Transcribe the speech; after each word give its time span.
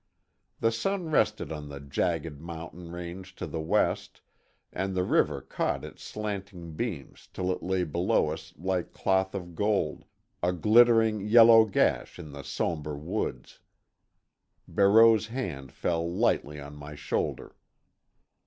The 0.61 0.71
sun 0.71 1.11
rested 1.11 1.51
on 1.51 1.69
the 1.69 1.79
jagged 1.79 2.41
mountain 2.41 2.91
range 2.91 3.35
to 3.35 3.45
the 3.45 3.61
west, 3.61 4.21
and 4.73 4.95
the 4.95 5.03
river 5.03 5.41
caught 5.41 5.85
its 5.85 6.01
slanting 6.01 6.71
beams 6.71 7.29
till 7.31 7.51
it 7.51 7.61
lay 7.61 7.83
below 7.83 8.29
us 8.31 8.51
like 8.57 8.93
cloth 8.93 9.35
of 9.35 9.53
gold, 9.53 10.05
a 10.41 10.53
glittering 10.53 11.19
yellow 11.21 11.65
gash 11.65 12.17
in 12.17 12.31
the 12.31 12.43
somber 12.43 12.97
woods. 12.97 13.59
Barreau's 14.67 15.27
hand 15.27 15.71
fell 15.71 16.11
lightly 16.11 16.59
on 16.59 16.75
my 16.75 16.95
shoulder. 16.95 17.55